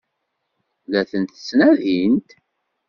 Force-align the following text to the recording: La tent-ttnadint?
La 0.91 1.01
tent-ttnadint? 1.09 2.29